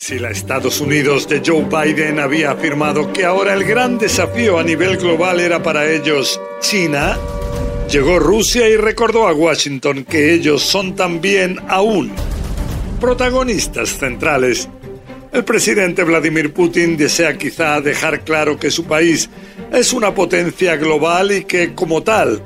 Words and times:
Si 0.00 0.16
la 0.16 0.30
Estados 0.30 0.80
Unidos 0.80 1.28
de 1.28 1.42
Joe 1.44 1.64
Biden 1.64 2.20
había 2.20 2.52
afirmado 2.52 3.12
que 3.12 3.24
ahora 3.24 3.52
el 3.52 3.64
gran 3.64 3.98
desafío 3.98 4.58
a 4.58 4.62
nivel 4.62 4.96
global 4.96 5.40
era 5.40 5.60
para 5.60 5.90
ellos 5.90 6.40
China, 6.60 7.18
llegó 7.90 8.20
Rusia 8.20 8.68
y 8.68 8.76
recordó 8.76 9.26
a 9.26 9.34
Washington 9.34 10.04
que 10.04 10.32
ellos 10.32 10.62
son 10.62 10.94
también 10.94 11.58
aún 11.68 12.12
protagonistas 13.00 13.90
centrales. 13.90 14.68
El 15.32 15.44
presidente 15.44 16.04
Vladimir 16.04 16.54
Putin 16.54 16.96
desea 16.96 17.36
quizá 17.36 17.80
dejar 17.80 18.20
claro 18.20 18.56
que 18.56 18.70
su 18.70 18.84
país 18.84 19.28
es 19.72 19.92
una 19.92 20.14
potencia 20.14 20.76
global 20.76 21.32
y 21.32 21.44
que, 21.44 21.74
como 21.74 22.04
tal, 22.04 22.40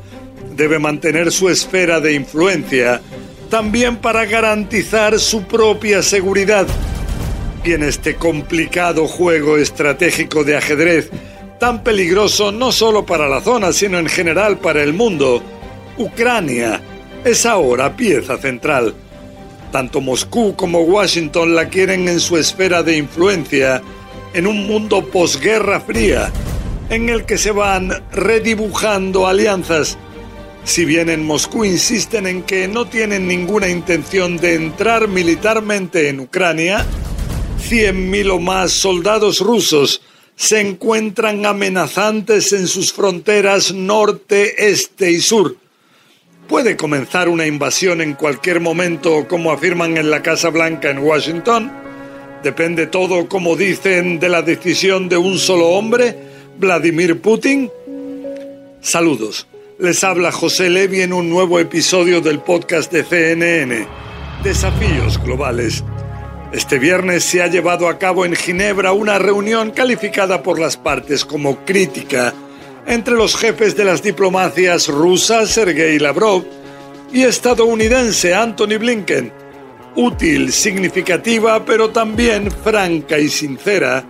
debe 0.56 0.78
mantener 0.78 1.30
su 1.30 1.50
esfera 1.50 2.00
de 2.00 2.14
influencia, 2.14 3.02
también 3.50 3.98
para 3.98 4.24
garantizar 4.24 5.18
su 5.20 5.42
propia 5.44 6.02
seguridad. 6.02 6.66
Y 7.64 7.72
en 7.72 7.84
este 7.84 8.16
complicado 8.16 9.06
juego 9.06 9.56
estratégico 9.56 10.42
de 10.42 10.56
ajedrez, 10.56 11.10
tan 11.60 11.84
peligroso 11.84 12.50
no 12.50 12.72
solo 12.72 13.06
para 13.06 13.28
la 13.28 13.40
zona, 13.40 13.72
sino 13.72 13.98
en 13.98 14.08
general 14.08 14.58
para 14.58 14.82
el 14.82 14.92
mundo, 14.92 15.42
Ucrania 15.96 16.80
es 17.24 17.46
ahora 17.46 17.96
pieza 17.96 18.36
central. 18.38 18.94
Tanto 19.70 20.00
Moscú 20.00 20.56
como 20.56 20.80
Washington 20.80 21.54
la 21.54 21.68
quieren 21.68 22.08
en 22.08 22.18
su 22.18 22.36
esfera 22.36 22.82
de 22.82 22.96
influencia 22.96 23.80
en 24.34 24.46
un 24.46 24.66
mundo 24.66 25.08
posguerra 25.08 25.80
fría, 25.80 26.32
en 26.90 27.08
el 27.08 27.24
que 27.24 27.38
se 27.38 27.52
van 27.52 28.02
redibujando 28.10 29.26
alianzas. 29.26 29.96
Si 30.64 30.84
bien 30.84 31.08
en 31.10 31.24
Moscú 31.24 31.64
insisten 31.64 32.26
en 32.26 32.42
que 32.42 32.66
no 32.66 32.86
tienen 32.86 33.26
ninguna 33.28 33.68
intención 33.68 34.36
de 34.36 34.54
entrar 34.54 35.08
militarmente 35.08 36.08
en 36.08 36.20
Ucrania, 36.20 36.84
100.000 37.62 38.30
o 38.30 38.40
más 38.40 38.72
soldados 38.72 39.40
rusos 39.40 40.02
se 40.36 40.60
encuentran 40.60 41.46
amenazantes 41.46 42.52
en 42.52 42.66
sus 42.66 42.92
fronteras 42.92 43.72
norte, 43.72 44.70
este 44.70 45.12
y 45.12 45.20
sur. 45.20 45.56
Puede 46.48 46.76
comenzar 46.76 47.28
una 47.28 47.46
invasión 47.46 48.00
en 48.00 48.14
cualquier 48.14 48.60
momento, 48.60 49.26
como 49.28 49.52
afirman 49.52 49.96
en 49.96 50.10
la 50.10 50.22
Casa 50.22 50.50
Blanca 50.50 50.90
en 50.90 50.98
Washington. 50.98 51.72
Depende 52.42 52.86
todo, 52.86 53.28
como 53.28 53.56
dicen, 53.56 54.18
de 54.18 54.28
la 54.28 54.42
decisión 54.42 55.08
de 55.08 55.16
un 55.16 55.38
solo 55.38 55.68
hombre, 55.68 56.16
Vladimir 56.58 57.20
Putin. 57.20 57.70
Saludos. 58.80 59.46
Les 59.78 60.02
habla 60.04 60.32
José 60.32 60.68
Levi 60.68 61.00
en 61.00 61.12
un 61.12 61.30
nuevo 61.30 61.58
episodio 61.58 62.20
del 62.20 62.40
podcast 62.40 62.92
de 62.92 63.04
CNN, 63.04 63.86
Desafíos 64.42 65.22
Globales. 65.22 65.82
Este 66.52 66.78
viernes 66.78 67.24
se 67.24 67.42
ha 67.42 67.46
llevado 67.46 67.88
a 67.88 67.98
cabo 67.98 68.26
en 68.26 68.36
Ginebra 68.36 68.92
una 68.92 69.18
reunión 69.18 69.70
calificada 69.70 70.42
por 70.42 70.58
las 70.58 70.76
partes 70.76 71.24
como 71.24 71.64
crítica 71.64 72.34
entre 72.86 73.14
los 73.14 73.36
jefes 73.36 73.74
de 73.74 73.84
las 73.84 74.02
diplomacias 74.02 74.88
rusa 74.88 75.46
Sergei 75.46 75.98
Lavrov 75.98 76.44
y 77.10 77.22
estadounidense 77.22 78.34
Anthony 78.34 78.78
Blinken. 78.78 79.32
Útil, 79.96 80.52
significativa, 80.52 81.64
pero 81.64 81.88
también 81.90 82.50
franca 82.50 83.18
y 83.18 83.28
sincera, 83.28 84.04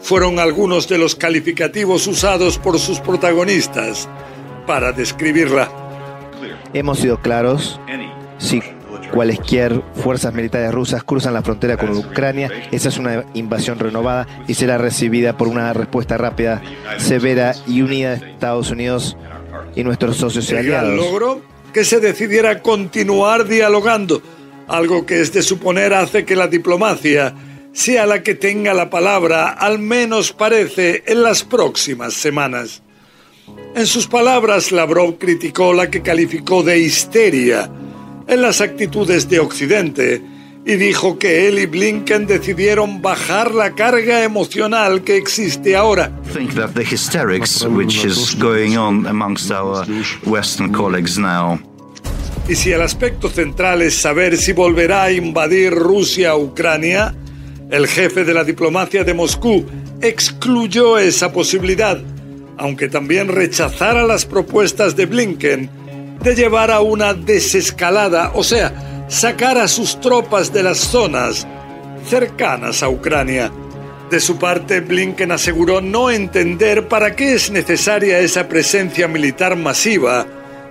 fueron 0.00 0.40
algunos 0.40 0.88
de 0.88 0.98
los 0.98 1.14
calificativos 1.14 2.08
usados 2.08 2.58
por 2.58 2.78
sus 2.80 2.98
protagonistas 3.00 4.08
para 4.66 4.90
describirla. 4.90 5.70
Hemos 6.72 6.98
sido 6.98 7.20
claros. 7.20 7.80
Sí, 8.38 8.60
cualesquier 9.14 9.80
fuerzas 9.94 10.34
militares 10.34 10.72
rusas 10.72 11.04
cruzan 11.04 11.34
la 11.34 11.42
frontera 11.42 11.76
con 11.76 11.96
Ucrania, 11.96 12.50
esa 12.72 12.88
es 12.88 12.98
una 12.98 13.24
invasión 13.34 13.78
renovada 13.78 14.26
y 14.48 14.54
será 14.54 14.76
recibida 14.76 15.36
por 15.36 15.46
una 15.46 15.72
respuesta 15.72 16.18
rápida, 16.18 16.60
severa 16.98 17.54
y 17.68 17.80
unida 17.82 18.16
de 18.16 18.32
Estados 18.32 18.72
Unidos 18.72 19.16
y 19.76 19.84
nuestros 19.84 20.16
socios 20.16 20.50
y 20.50 20.56
aliados. 20.56 20.96
logró 20.96 21.40
que 21.72 21.84
se 21.84 22.00
decidiera 22.00 22.60
continuar 22.60 23.46
dialogando, 23.46 24.20
algo 24.66 25.06
que 25.06 25.20
es 25.20 25.32
de 25.32 25.42
suponer 25.42 25.94
hace 25.94 26.24
que 26.24 26.34
la 26.34 26.48
diplomacia 26.48 27.34
sea 27.72 28.06
la 28.06 28.22
que 28.22 28.34
tenga 28.34 28.74
la 28.74 28.90
palabra, 28.90 29.50
al 29.50 29.78
menos 29.78 30.32
parece, 30.32 31.04
en 31.06 31.22
las 31.22 31.44
próximas 31.44 32.14
semanas. 32.14 32.82
En 33.76 33.86
sus 33.86 34.08
palabras, 34.08 34.72
Lavrov 34.72 35.18
criticó 35.18 35.72
la 35.72 35.88
que 35.88 36.02
calificó 36.02 36.62
de 36.62 36.78
histeria 36.78 37.70
en 38.26 38.42
las 38.42 38.60
actitudes 38.60 39.28
de 39.28 39.40
Occidente 39.40 40.22
y 40.66 40.76
dijo 40.76 41.18
que 41.18 41.46
él 41.46 41.58
y 41.58 41.66
Blinken 41.66 42.26
decidieron 42.26 43.02
bajar 43.02 43.54
la 43.54 43.74
carga 43.74 44.24
emocional 44.24 45.04
que 45.04 45.16
existe 45.16 45.76
ahora. 45.76 46.10
think 46.32 46.54
that 46.54 46.70
the 46.70 46.82
hysterics 46.82 47.64
which 47.64 48.04
is 48.04 48.34
going 48.38 48.76
on 48.76 49.06
amongst 49.06 49.50
our 49.50 49.86
Western 50.24 50.72
colleagues 50.72 51.18
now. 51.18 51.58
Y 52.48 52.56
si 52.56 52.72
el 52.72 52.82
aspecto 52.82 53.28
central 53.28 53.82
es 53.82 53.94
saber 53.94 54.36
si 54.36 54.52
volverá 54.52 55.04
a 55.04 55.12
invadir 55.12 55.72
Rusia 55.72 56.30
a 56.30 56.36
Ucrania, 56.36 57.14
el 57.70 57.86
jefe 57.86 58.24
de 58.24 58.34
la 58.34 58.44
diplomacia 58.44 59.04
de 59.04 59.14
Moscú 59.14 59.64
excluyó 60.02 60.98
esa 60.98 61.32
posibilidad, 61.32 61.98
aunque 62.58 62.88
también 62.88 63.28
rechazara 63.28 64.06
las 64.06 64.26
propuestas 64.26 64.94
de 64.96 65.06
Blinken 65.06 65.70
de 66.20 66.34
llevar 66.34 66.70
a 66.70 66.80
una 66.80 67.14
desescalada, 67.14 68.32
o 68.34 68.42
sea, 68.42 69.06
sacar 69.08 69.58
a 69.58 69.68
sus 69.68 70.00
tropas 70.00 70.52
de 70.52 70.62
las 70.62 70.78
zonas 70.78 71.46
cercanas 72.08 72.82
a 72.82 72.88
Ucrania. 72.88 73.52
De 74.10 74.20
su 74.20 74.38
parte, 74.38 74.80
Blinken 74.80 75.32
aseguró 75.32 75.80
no 75.80 76.10
entender 76.10 76.88
para 76.88 77.16
qué 77.16 77.34
es 77.34 77.50
necesaria 77.50 78.20
esa 78.20 78.48
presencia 78.48 79.08
militar 79.08 79.56
masiva 79.56 80.26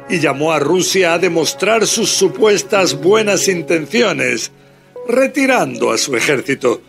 y 0.10 0.20
llamó 0.20 0.52
a 0.52 0.60
Rusia 0.60 1.14
a 1.14 1.20
demostrar 1.20 1.88
sus 1.88 2.10
supuestas 2.10 2.96
buenas 2.96 3.48
intenciones, 3.48 4.52
retirando 5.08 5.92
a 5.92 5.98
su 5.98 6.16
ejército. 6.16 6.82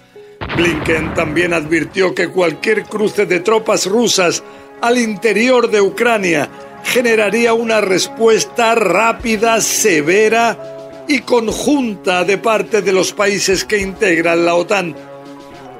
Blinken 0.57 1.15
también 1.15 1.53
advirtió 1.55 2.15
que 2.15 2.29
cualquier 2.29 2.85
cruce 2.85 3.27
de 3.27 3.41
tropas 3.41 3.87
rusas 3.87 4.43
al 4.81 4.99
interior 4.99 5.71
de 5.71 5.81
Ucrania 5.81 6.51
generaría 6.85 7.55
una 7.55 7.81
respuesta 7.81 8.75
rápida, 8.75 9.61
severa 9.61 11.05
y 11.09 11.21
conjunta 11.21 12.25
de 12.25 12.39
parte 12.39 12.83
de 12.83 12.93
los 12.93 13.13
países 13.13 13.65
que 13.65 13.79
integran 13.79 14.45
la 14.45 14.55
OTAN. 14.55 14.95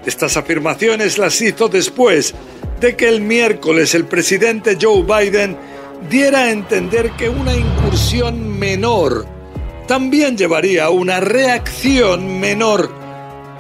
Estas 0.05 0.37
afirmaciones 0.37 1.19
las 1.19 1.41
hizo 1.41 1.69
después 1.69 2.35
de 2.81 2.97
que 2.97 3.09
el 3.09 3.21
miércoles 3.21 3.95
el 3.95 4.07
presidente 4.07 4.77
Joe 4.81 5.03
Biden 5.03 5.57
diera 6.11 6.41
a 6.41 6.51
entender 6.51 7.11
que 7.13 7.29
una 7.29 7.55
incursión 7.55 8.59
menor 8.59 9.27
también 9.87 10.37
llevaría 10.37 10.87
a 10.87 10.91
una 10.91 11.21
reacción 11.21 12.41
menor, 12.41 12.91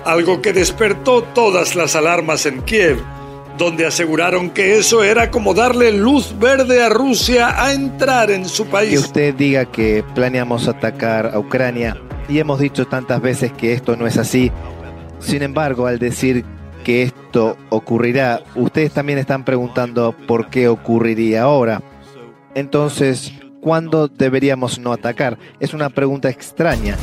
algo 0.04 0.40
que 0.42 0.52
despertó 0.52 1.22
todas 1.22 1.76
las 1.76 1.94
alarmas 1.94 2.46
en 2.46 2.62
Kiev 2.62 3.13
donde 3.58 3.86
aseguraron 3.86 4.50
que 4.50 4.78
eso 4.78 5.04
era 5.04 5.30
como 5.30 5.54
darle 5.54 5.92
luz 5.92 6.34
verde 6.38 6.82
a 6.82 6.88
Rusia 6.88 7.62
a 7.64 7.72
entrar 7.72 8.30
en 8.30 8.48
su 8.48 8.66
país. 8.66 8.90
Que 8.90 8.98
usted 8.98 9.34
diga 9.34 9.64
que 9.64 10.04
planeamos 10.14 10.68
atacar 10.68 11.30
a 11.32 11.38
Ucrania 11.38 11.96
y 12.28 12.38
hemos 12.38 12.58
dicho 12.58 12.86
tantas 12.86 13.20
veces 13.20 13.52
que 13.52 13.72
esto 13.72 13.96
no 13.96 14.06
es 14.06 14.18
así. 14.18 14.50
Sin 15.20 15.42
embargo, 15.42 15.86
al 15.86 15.98
decir 15.98 16.44
que 16.84 17.02
esto 17.02 17.56
ocurrirá, 17.70 18.42
ustedes 18.56 18.92
también 18.92 19.18
están 19.18 19.44
preguntando 19.44 20.14
por 20.26 20.50
qué 20.50 20.68
ocurriría 20.68 21.42
ahora. 21.42 21.82
Entonces, 22.54 23.32
¿cuándo 23.60 24.08
deberíamos 24.08 24.78
no 24.78 24.92
atacar? 24.92 25.38
Es 25.60 25.74
una 25.74 25.90
pregunta 25.90 26.28
extraña. 26.28 26.96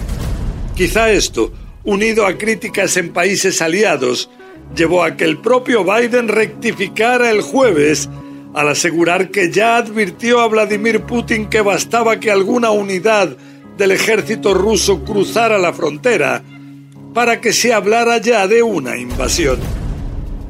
Quizá 0.76 1.12
esto, 1.12 1.52
unido 1.84 2.26
a 2.26 2.38
críticas 2.38 2.96
en 2.98 3.12
países 3.12 3.62
aliados, 3.62 4.30
llevó 4.76 5.04
a 5.04 5.16
que 5.16 5.26
el 5.26 5.38
propio 5.38 5.84
Biden 5.84 6.28
rectificara 6.28 7.30
el 7.30 7.42
jueves 7.42 8.10
al 8.54 8.70
asegurar 8.70 9.30
que 9.30 9.52
ya 9.52 9.78
advirtió 9.78 10.42
a 10.42 10.48
Vladimir 10.48 11.02
Putin 11.02 11.48
que 11.48 11.62
bastaba 11.62 12.20
que 12.20 12.32
alguna 12.32 12.72
unidad 12.72 13.36
del 13.78 13.92
ejército 13.92 14.54
ruso 14.54 15.04
cruzara 15.04 15.58
la 15.58 15.74
frontera 15.74 16.44
para 17.14 17.42
que 17.42 17.54
se 17.54 17.74
hablara 17.74 18.18
ya 18.18 18.48
de 18.48 18.64
una 18.64 18.98
invasión. 18.98 19.60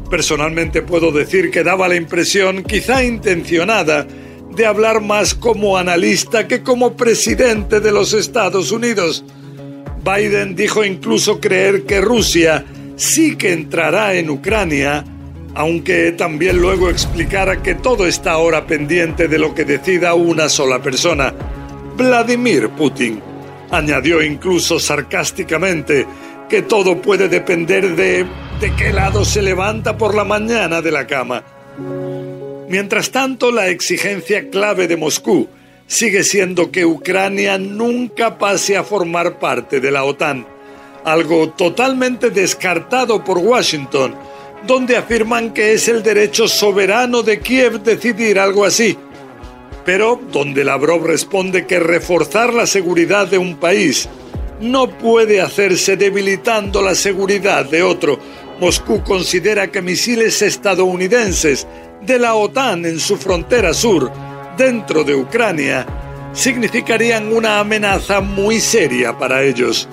Personalmente 0.09 0.81
puedo 0.81 1.11
decir 1.11 1.51
que 1.51 1.63
daba 1.63 1.87
la 1.87 1.95
impresión, 1.95 2.63
quizá 2.63 3.03
intencionada, 3.03 4.05
de 4.55 4.65
hablar 4.65 5.01
más 5.01 5.33
como 5.33 5.77
analista 5.77 6.47
que 6.47 6.61
como 6.61 6.97
presidente 6.97 7.79
de 7.79 7.91
los 7.91 8.13
Estados 8.13 8.71
Unidos. 8.71 9.23
Biden 10.03 10.55
dijo 10.55 10.83
incluso 10.83 11.39
creer 11.39 11.83
que 11.83 12.01
Rusia 12.01 12.65
sí 13.01 13.35
que 13.35 13.51
entrará 13.51 14.13
en 14.13 14.29
Ucrania, 14.29 15.03
aunque 15.55 16.11
también 16.11 16.61
luego 16.61 16.89
explicara 16.89 17.63
que 17.63 17.75
todo 17.75 18.05
está 18.05 18.33
ahora 18.33 18.67
pendiente 18.67 19.27
de 19.27 19.39
lo 19.39 19.55
que 19.55 19.65
decida 19.65 20.13
una 20.13 20.47
sola 20.47 20.81
persona, 20.81 21.33
Vladimir 21.97 22.69
Putin. 22.69 23.21
Añadió 23.71 24.21
incluso 24.21 24.79
sarcásticamente 24.79 26.05
que 26.47 26.61
todo 26.61 27.01
puede 27.01 27.27
depender 27.27 27.95
de 27.95 28.25
de 28.61 28.75
qué 28.75 28.93
lado 28.93 29.25
se 29.25 29.41
levanta 29.41 29.97
por 29.97 30.13
la 30.13 30.23
mañana 30.23 30.83
de 30.83 30.91
la 30.91 31.07
cama. 31.07 31.43
Mientras 32.69 33.09
tanto, 33.09 33.51
la 33.51 33.69
exigencia 33.69 34.51
clave 34.51 34.87
de 34.87 34.97
Moscú 34.97 35.49
sigue 35.87 36.23
siendo 36.23 36.71
que 36.71 36.85
Ucrania 36.85 37.57
nunca 37.57 38.37
pase 38.37 38.77
a 38.77 38.83
formar 38.83 39.39
parte 39.39 39.79
de 39.79 39.89
la 39.89 40.03
OTAN, 40.03 40.45
algo 41.03 41.49
totalmente 41.49 42.29
descartado 42.29 43.23
por 43.23 43.37
Washington, 43.37 44.15
donde 44.67 44.97
afirman 44.97 45.53
que 45.53 45.73
es 45.73 45.87
el 45.87 46.03
derecho 46.03 46.47
soberano 46.47 47.23
de 47.23 47.39
Kiev 47.39 47.81
decidir 47.81 48.39
algo 48.39 48.65
así, 48.65 48.97
pero 49.85 50.19
donde 50.31 50.63
Lavrov 50.63 51.05
responde 51.05 51.65
que 51.65 51.79
reforzar 51.79 52.53
la 52.53 52.67
seguridad 52.67 53.27
de 53.27 53.37
un 53.37 53.55
país 53.55 54.07
no 54.61 54.87
puede 54.87 55.41
hacerse 55.41 55.97
debilitando 55.97 56.81
la 56.81 56.95
seguridad 56.95 57.65
de 57.65 57.81
otro. 57.81 58.19
Moscú 58.59 59.03
considera 59.03 59.71
que 59.71 59.81
misiles 59.81 60.41
estadounidenses 60.43 61.67
de 62.01 62.19
la 62.19 62.35
OTAN 62.35 62.85
en 62.85 62.99
su 62.99 63.17
frontera 63.17 63.73
sur, 63.73 64.11
dentro 64.57 65.03
de 65.03 65.15
Ucrania, 65.15 65.85
significarían 66.33 67.33
una 67.33 67.59
amenaza 67.59 68.21
muy 68.21 68.59
seria 68.59 69.17
para 69.17 69.43
ellos. 69.43 69.89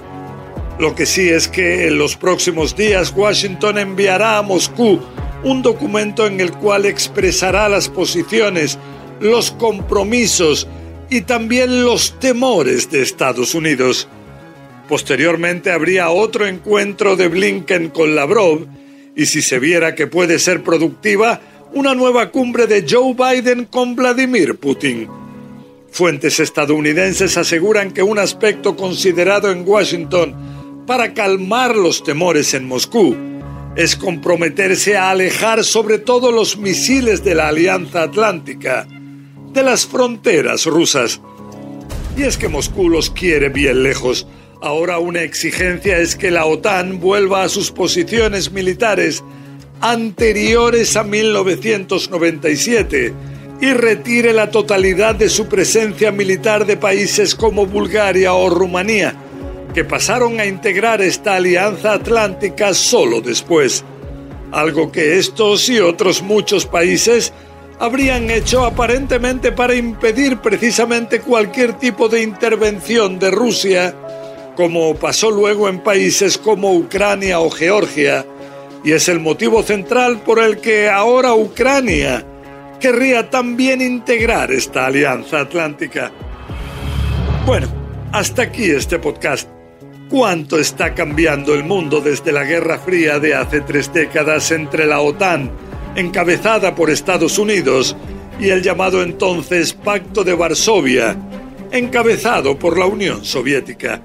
Lo 0.78 0.94
que 0.94 1.06
sí 1.06 1.28
es 1.28 1.48
que 1.48 1.88
en 1.88 1.98
los 1.98 2.16
próximos 2.16 2.76
días 2.76 3.12
Washington 3.14 3.78
enviará 3.78 4.38
a 4.38 4.42
Moscú 4.42 5.00
un 5.42 5.60
documento 5.62 6.26
en 6.26 6.40
el 6.40 6.52
cual 6.52 6.86
expresará 6.86 7.69
las 7.69 7.88
posiciones, 7.88 8.78
los 9.20 9.50
compromisos 9.50 10.69
y 11.10 11.22
también 11.22 11.84
los 11.84 12.19
temores 12.20 12.90
de 12.90 13.02
Estados 13.02 13.54
Unidos. 13.54 14.08
Posteriormente 14.88 15.72
habría 15.72 16.10
otro 16.10 16.46
encuentro 16.46 17.16
de 17.16 17.26
Blinken 17.26 17.88
con 17.90 18.14
Lavrov 18.14 18.66
y 19.16 19.26
si 19.26 19.42
se 19.42 19.58
viera 19.58 19.96
que 19.96 20.06
puede 20.06 20.38
ser 20.38 20.62
productiva, 20.62 21.40
una 21.74 21.94
nueva 21.94 22.31
cumbre 22.31 22.69
de 22.69 22.86
Joe 22.88 23.14
Biden 23.14 23.64
con 23.64 23.96
Vladimir 23.96 24.56
Putin. 24.56 25.08
Fuentes 25.90 26.38
estadounidenses 26.38 27.36
aseguran 27.36 27.90
que 27.90 28.02
un 28.02 28.19
aspecto 28.19 28.76
considerado 28.76 29.50
en 29.50 29.66
Washington 29.66 30.57
para 30.88 31.12
calmar 31.12 31.76
los 31.76 32.02
temores 32.02 32.55
en 32.55 32.67
Moscú 32.67 33.14
es 33.76 33.94
comprometerse 33.94 34.96
a 34.96 35.11
alejar 35.11 35.62
sobre 35.62 35.99
todo 35.99 36.32
los 36.32 36.56
misiles 36.56 37.23
de 37.23 37.35
la 37.35 37.49
Alianza 37.49 38.05
Atlántica 38.05 38.88
de 39.52 39.62
las 39.62 39.87
fronteras 39.87 40.64
rusas. 40.64 41.20
Y 42.17 42.23
es 42.23 42.38
que 42.38 42.49
Moscú 42.49 42.88
los 42.88 43.11
quiere 43.11 43.50
bien 43.50 43.82
lejos, 43.82 44.26
Ahora 44.61 44.99
una 44.99 45.23
exigencia 45.23 45.99
es 45.99 46.17
que 46.17 46.32
la 46.32 46.44
OTAN 46.44 46.99
vuelva 46.99 47.44
a 47.44 47.49
sus 47.49 47.70
posiciones 47.70 48.50
militares 48.50 49.23
anteriores 49.81 50.96
a 50.96 51.05
1997 51.05 53.14
y 53.61 53.73
retire 53.73 54.32
la 54.32 54.50
totalidad 54.50 55.14
de 55.14 55.29
su 55.29 55.46
presencia 55.46 56.11
militar 56.11 56.67
de 56.67 56.76
países 56.76 57.37
como 57.37 57.67
Bulgaria 57.67 58.34
o 58.34 58.50
Rumanía, 58.50 59.14
pasaron 59.84 60.40
a 60.40 60.46
integrar 60.46 61.00
esta 61.00 61.36
alianza 61.36 61.94
atlántica 61.94 62.75
solo 62.75 63.20
después, 63.20 63.84
algo 64.52 64.90
que 64.90 65.19
estos 65.19 65.69
y 65.69 65.80
otros 65.80 66.22
muchos 66.22 66.66
países 66.66 67.32
habrían 67.78 68.30
hecho 68.30 68.64
aparentemente 68.64 69.52
para 69.52 69.75
impedir 69.75 70.38
precisamente 70.38 71.20
cualquier 71.20 71.75
tipo 71.75 72.08
de 72.08 72.22
intervención 72.22 73.19
de 73.19 73.30
Rusia 73.30 73.94
como 74.58 74.96
pasó 74.96 75.30
luego 75.30 75.69
en 75.69 75.78
países 75.78 76.36
como 76.36 76.74
Ucrania 76.74 77.38
o 77.38 77.48
Georgia, 77.48 78.26
y 78.82 78.90
es 78.90 79.08
el 79.08 79.20
motivo 79.20 79.62
central 79.62 80.19
por 80.22 80.40
el 80.40 80.58
que 80.60 80.88
ahora 80.88 81.32
Ucrania 81.32 82.26
querría 82.81 83.31
también 83.31 83.81
integrar 83.81 84.50
esta 84.50 84.86
alianza 84.86 85.42
atlántica. 85.42 86.10
Bueno, 87.46 87.69
hasta 88.10 88.42
aquí 88.42 88.69
este 88.69 88.98
podcast. 88.98 89.57
¿Cuánto 90.08 90.58
está 90.58 90.94
cambiando 90.94 91.55
el 91.55 91.64
mundo 91.64 92.00
desde 92.00 92.32
la 92.32 92.44
Guerra 92.44 92.78
Fría 92.78 93.19
de 93.19 93.34
hace 93.34 93.60
tres 93.60 93.93
décadas 93.93 94.50
entre 94.50 94.87
la 94.87 95.00
OTAN, 95.00 95.50
encabezada 95.96 96.75
por 96.75 96.88
Estados 96.88 97.38
Unidos, 97.38 97.94
y 98.40 98.49
el 98.49 98.62
llamado 98.62 99.02
entonces 99.02 99.75
Pacto 99.75 100.25
de 100.25 100.32
Varsovia, 100.32 101.14
encabezado 101.72 102.58
por 102.58 102.78
la 102.78 102.87
Unión 102.87 103.22
Soviética? 103.22 104.00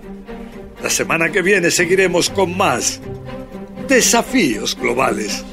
La 0.83 0.89
semana 0.89 1.31
que 1.31 1.41
viene 1.41 1.71
seguiremos 1.71 2.29
con 2.29 2.57
más 2.57 2.99
desafíos 3.87 4.77
globales. 4.77 5.45